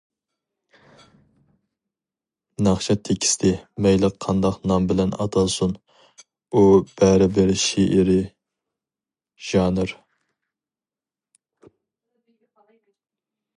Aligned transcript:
ناخشا 2.67 2.95
تېكىستى 3.09 3.51
مەيلى 3.85 4.09
قانداق 4.25 4.57
نام 4.71 4.87
بىلەن 4.91 5.13
ئاتالسۇن، 5.17 5.75
ئۇ 6.53 6.63
بەرىبىر 7.03 7.53
شېئىرىي 7.67 8.25
ژانىر. 9.51 9.97